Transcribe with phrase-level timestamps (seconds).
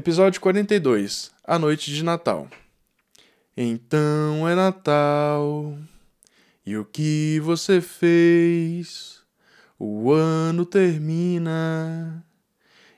[0.00, 2.48] Episódio 42 A Noite de Natal.
[3.54, 5.76] Então é Natal,
[6.64, 9.20] e o que você fez?
[9.78, 12.24] O ano termina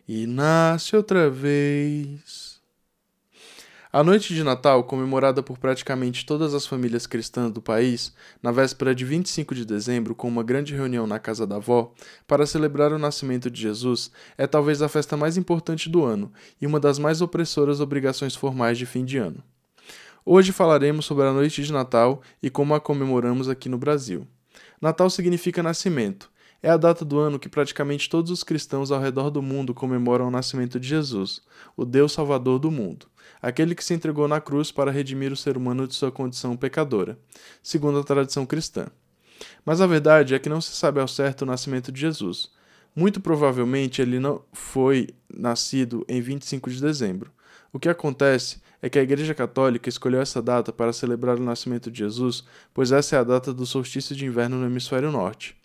[0.06, 2.52] e nasce outra vez.
[3.95, 8.95] A noite de Natal, comemorada por praticamente todas as famílias cristãs do país, na véspera
[8.95, 11.93] de 25 de dezembro, com uma grande reunião na casa da avó,
[12.27, 16.67] para celebrar o nascimento de Jesus, é talvez a festa mais importante do ano e
[16.67, 19.45] uma das mais opressoras obrigações formais de fim de ano.
[20.25, 24.27] Hoje falaremos sobre a noite de Natal e como a comemoramos aqui no Brasil.
[24.81, 26.31] Natal significa nascimento.
[26.62, 30.28] É a data do ano que praticamente todos os cristãos ao redor do mundo comemoram
[30.28, 31.42] o nascimento de Jesus,
[31.77, 33.06] o Deus Salvador do mundo
[33.42, 37.18] aquele que se entregou na cruz para redimir o ser humano de sua condição pecadora,
[37.60, 38.86] segundo a tradição cristã.
[39.64, 42.50] Mas a verdade é que não se sabe ao certo o nascimento de Jesus.
[42.94, 47.33] Muito provavelmente ele não foi nascido em 25 de dezembro.
[47.72, 51.90] O que acontece é que a Igreja Católica escolheu essa data para celebrar o nascimento
[51.90, 55.56] de Jesus, pois essa é a data do solstício de inverno no hemisfério norte.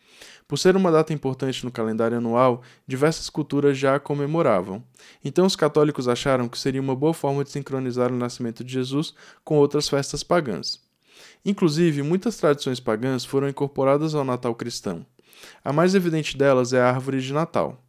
[0.47, 4.81] Por ser uma data importante no calendário anual, diversas culturas já a comemoravam.
[5.23, 9.13] Então os católicos acharam que seria uma boa forma de sincronizar o nascimento de Jesus
[9.43, 10.80] com outras festas pagãs.
[11.43, 15.05] Inclusive, muitas tradições pagãs foram incorporadas ao Natal cristão.
[15.63, 17.83] A mais evidente delas é a árvore de Natal.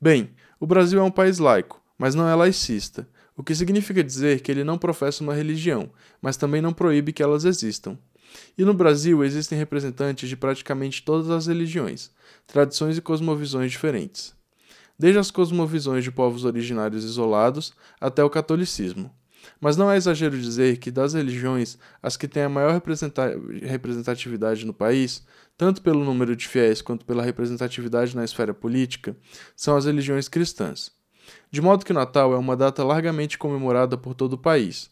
[0.00, 0.30] Bem,
[0.60, 4.50] o Brasil é um país laico, mas não é laicista, o que significa dizer que
[4.50, 5.90] ele não professa uma religião,
[6.20, 7.98] mas também não proíbe que elas existam.
[8.56, 12.10] E no Brasil existem representantes de praticamente todas as religiões,
[12.46, 14.34] tradições e cosmovisões diferentes.
[14.98, 19.10] Desde as cosmovisões de povos originários isolados até o catolicismo.
[19.60, 22.72] Mas não é exagero dizer que das religiões, as que têm a maior
[23.62, 25.24] representatividade no país,
[25.56, 29.16] tanto pelo número de fiéis quanto pela representatividade na esfera política,
[29.56, 30.92] são as religiões cristãs.
[31.50, 34.90] De modo que o Natal é uma data largamente comemorada por todo o país.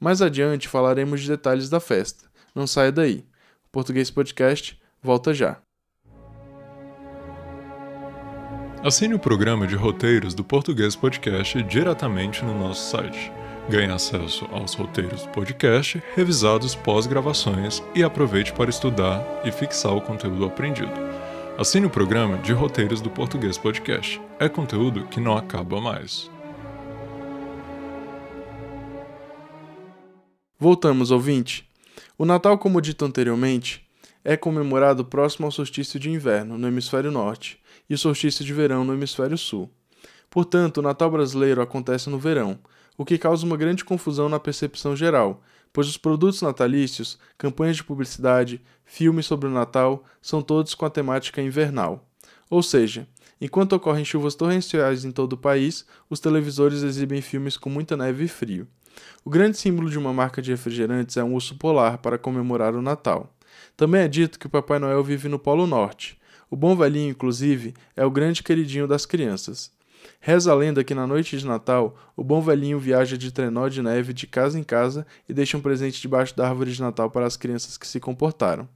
[0.00, 3.24] Mais adiante falaremos de detalhes da festa, não saia daí.
[3.66, 5.58] O Português Podcast volta já.
[8.82, 13.32] Assine o programa de roteiros do Português Podcast diretamente no nosso site.
[13.68, 20.02] Ganhe acesso aos roteiros do podcast, revisados pós-gravações e aproveite para estudar e fixar o
[20.02, 20.92] conteúdo aprendido.
[21.56, 24.20] Assine o programa de roteiros do Português Podcast.
[24.38, 26.30] É conteúdo que não acaba mais.
[30.58, 31.66] Voltamos, ouvinte.
[32.16, 33.84] O Natal, como dito anteriormente,
[34.22, 37.60] é comemorado próximo ao solstício de inverno, no hemisfério norte,
[37.90, 39.68] e o solstício de verão, no hemisfério sul.
[40.30, 42.56] Portanto, o Natal brasileiro acontece no verão,
[42.96, 45.42] o que causa uma grande confusão na percepção geral,
[45.72, 50.90] pois os produtos natalícios, campanhas de publicidade, filmes sobre o Natal são todos com a
[50.90, 52.08] temática invernal.
[52.48, 53.08] Ou seja,
[53.40, 58.26] enquanto ocorrem chuvas torrenciais em todo o país, os televisores exibem filmes com muita neve
[58.26, 58.68] e frio.
[59.24, 62.82] O grande símbolo de uma marca de refrigerantes é um urso polar para comemorar o
[62.82, 63.34] Natal.
[63.76, 66.18] Também é dito que o Papai Noel vive no Polo Norte.
[66.50, 69.72] O bom velhinho, inclusive, é o grande queridinho das crianças.
[70.20, 73.82] Reza a lenda que na noite de Natal, o bom velhinho viaja de trenó de
[73.82, 77.26] neve de casa em casa e deixa um presente debaixo da árvore de Natal para
[77.26, 78.68] as crianças que se comportaram.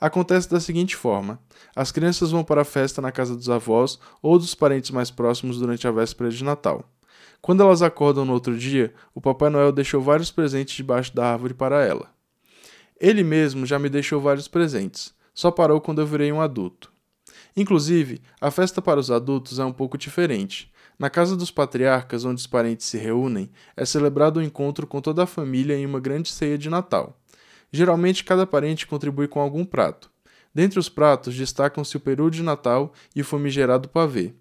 [0.00, 1.38] Acontece da seguinte forma:
[1.74, 5.58] as crianças vão para a festa na casa dos avós ou dos parentes mais próximos
[5.58, 6.84] durante a véspera de Natal.
[7.44, 11.52] Quando elas acordam no outro dia, o Papai Noel deixou vários presentes debaixo da árvore
[11.52, 12.10] para ela.
[12.98, 16.90] Ele mesmo já me deixou vários presentes, só parou quando eu virei um adulto.
[17.54, 20.72] Inclusive, a festa para os adultos é um pouco diferente.
[20.98, 25.02] Na casa dos patriarcas, onde os parentes se reúnem, é celebrado o um encontro com
[25.02, 27.20] toda a família em uma grande ceia de Natal.
[27.70, 30.10] Geralmente, cada parente contribui com algum prato.
[30.54, 34.32] Dentre os pratos destacam-se o peru de Natal e o famigerado pavê.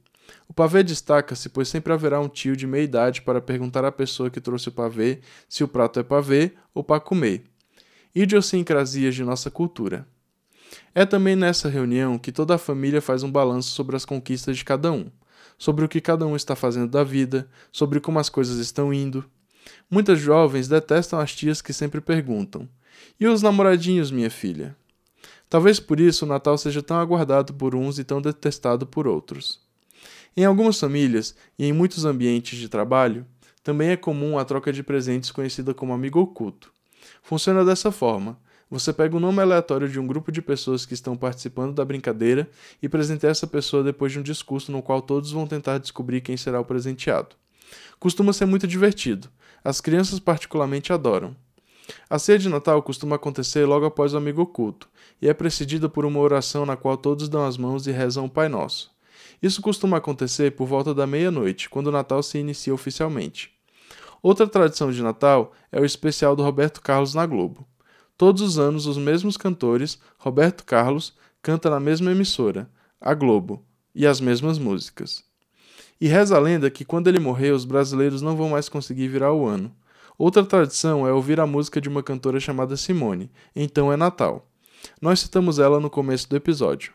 [0.48, 4.30] O pavê destaca-se, pois sempre haverá um tio de meia idade para perguntar à pessoa
[4.30, 7.44] que trouxe o pavê se o prato é pavê ou para comer.
[8.14, 10.08] Idiosincrasias de nossa cultura.
[10.94, 14.64] É também nessa reunião que toda a família faz um balanço sobre as conquistas de
[14.64, 15.10] cada um,
[15.58, 19.26] sobre o que cada um está fazendo da vida, sobre como as coisas estão indo.
[19.90, 22.68] Muitas jovens detestam as tias que sempre perguntam:
[23.20, 24.76] E os namoradinhos, minha filha?
[25.50, 29.62] Talvez por isso o Natal seja tão aguardado por uns e tão detestado por outros.
[30.36, 33.26] Em algumas famílias e em muitos ambientes de trabalho,
[33.64, 36.72] também é comum a troca de presentes conhecida como amigo oculto.
[37.22, 38.38] Funciona dessa forma:
[38.70, 42.50] você pega o nome aleatório de um grupo de pessoas que estão participando da brincadeira
[42.82, 46.36] e presenteia essa pessoa depois de um discurso no qual todos vão tentar descobrir quem
[46.36, 47.36] será o presenteado.
[48.00, 49.30] Costuma ser muito divertido.
[49.64, 51.36] As crianças particularmente adoram.
[52.10, 54.90] A ceia de Natal costuma acontecer logo após o amigo oculto
[55.22, 58.30] e é precedida por uma oração na qual todos dão as mãos e rezam o
[58.30, 58.93] Pai Nosso.
[59.44, 63.52] Isso costuma acontecer por volta da meia-noite, quando o Natal se inicia oficialmente.
[64.22, 67.68] Outra tradição de Natal é o especial do Roberto Carlos na Globo.
[68.18, 73.62] Todos os anos, os mesmos cantores, Roberto Carlos, canta na mesma emissora, a Globo,
[73.94, 75.26] e as mesmas músicas.
[76.00, 79.34] E reza a lenda que quando ele morrer, os brasileiros não vão mais conseguir virar
[79.34, 79.76] o ano.
[80.18, 84.48] Outra tradição é ouvir a música de uma cantora chamada Simone, então é Natal.
[85.02, 86.94] Nós citamos ela no começo do episódio.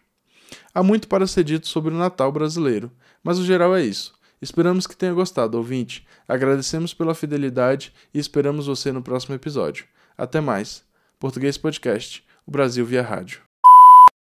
[0.75, 2.91] Há muito para ser dito sobre o Natal brasileiro,
[3.23, 4.15] mas o geral é isso.
[4.41, 6.07] Esperamos que tenha gostado, ouvinte.
[6.27, 9.87] Agradecemos pela fidelidade e esperamos você no próximo episódio.
[10.17, 10.85] Até mais.
[11.19, 13.48] Português Podcast, o Brasil via rádio.